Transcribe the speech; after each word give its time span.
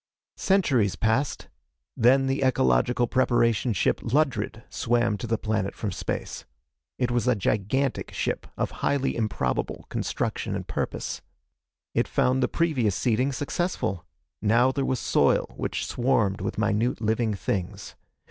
Centuries 0.37 0.95
passed. 0.95 1.47
Then 1.95 2.25
the 2.25 2.41
Ecological 2.41 3.05
Preparation 3.05 3.71
Ship 3.71 4.01
Ludred 4.01 4.63
swam 4.67 5.15
to 5.19 5.27
the 5.27 5.37
planet 5.37 5.75
from 5.75 5.91
space. 5.91 6.43
It 6.97 7.11
was 7.11 7.27
a 7.27 7.35
gigantic 7.35 8.11
ship 8.11 8.47
of 8.57 8.71
highly 8.81 9.15
improbable 9.15 9.85
construction 9.89 10.55
and 10.55 10.67
purpose. 10.67 11.21
It 11.93 12.07
found 12.07 12.41
the 12.41 12.47
previous 12.47 12.95
seeding 12.95 13.31
successful. 13.31 14.03
Now 14.41 14.71
there 14.71 14.85
was 14.85 14.99
soil 14.99 15.53
which 15.55 15.85
swarmed 15.85 16.41
with 16.41 16.57
minute 16.57 16.99
living 16.99 17.35
things. 17.35 17.93